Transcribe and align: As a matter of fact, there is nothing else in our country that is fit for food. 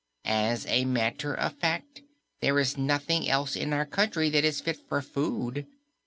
As 0.25 0.65
a 0.65 0.83
matter 0.85 1.31
of 1.35 1.59
fact, 1.59 2.01
there 2.39 2.57
is 2.57 2.75
nothing 2.75 3.29
else 3.29 3.55
in 3.55 3.71
our 3.71 3.85
country 3.85 4.31
that 4.31 4.43
is 4.43 4.59
fit 4.59 4.79
for 4.89 4.99
food. 4.99 5.67